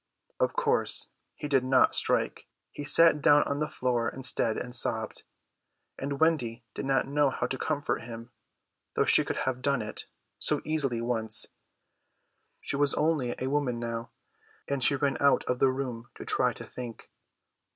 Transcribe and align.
Of 0.39 0.53
course 0.53 1.09
he 1.35 1.47
did 1.47 1.63
not 1.63 1.93
strike. 1.93 2.47
He 2.71 2.83
sat 2.83 3.21
down 3.21 3.43
on 3.43 3.59
the 3.59 3.69
floor 3.69 4.09
instead 4.09 4.57
and 4.57 4.75
sobbed; 4.75 5.21
and 5.99 6.19
Wendy 6.19 6.65
did 6.73 6.85
not 6.85 7.07
know 7.07 7.29
how 7.29 7.45
to 7.45 7.57
comfort 7.59 8.01
him, 8.01 8.31
though 8.95 9.05
she 9.05 9.23
could 9.23 9.35
have 9.35 9.61
done 9.61 9.83
it 9.83 10.05
so 10.39 10.59
easily 10.65 11.01
once. 11.01 11.45
She 12.61 12.75
was 12.75 12.95
only 12.95 13.35
a 13.37 13.45
woman 13.51 13.77
now, 13.79 14.09
and 14.67 14.83
she 14.83 14.95
ran 14.95 15.17
out 15.19 15.43
of 15.43 15.59
the 15.59 15.69
room 15.69 16.09
to 16.15 16.25
try 16.25 16.51
to 16.53 16.63
think. 16.63 17.11